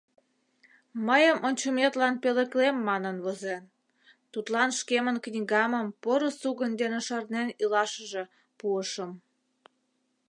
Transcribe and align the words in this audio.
Мыйым 1.07 1.37
ончыметлан 1.47 2.13
пӧлеклем 2.23 2.75
манын 2.87 3.15
возен, 3.25 3.63
тудлан 4.31 4.69
шкемын 4.79 5.17
книгамым 5.25 5.87
поро 6.01 6.29
сугынь 6.41 6.77
дене 6.81 6.99
шарнен 7.07 7.47
илашыже 7.63 8.23
пуышым. 8.59 9.11